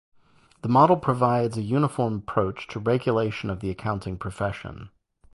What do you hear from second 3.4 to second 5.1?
of the accounting profession.